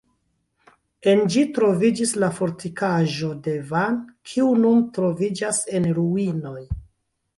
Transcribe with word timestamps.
En 1.11 1.19
ĝi 1.33 1.43
troviĝis 1.57 2.13
la 2.23 2.29
fortikaĵo 2.39 3.29
de 3.49 3.55
Van 3.75 4.01
kiu 4.33 4.49
nun 4.65 4.83
troviĝas 4.97 5.61
en 5.81 5.87
ruinoj. 6.01 6.61